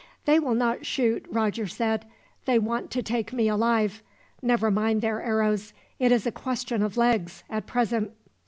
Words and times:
"They 0.25 0.39
will 0.39 0.55
not 0.55 0.83
shoot," 0.83 1.27
Roger 1.29 1.67
said. 1.67 2.05
"They 2.45 2.57
want 2.57 2.89
to 2.89 3.03
take 3.03 3.31
me 3.33 3.47
alive. 3.47 4.01
Never 4.41 4.71
mind 4.71 5.01
their 5.01 5.21
arrows, 5.21 5.73
it 5.99 6.11
is 6.11 6.25
a 6.25 6.31
question 6.31 6.81
of 6.81 6.97
legs, 6.97 7.43
at 7.51 7.67
present." 7.67 8.09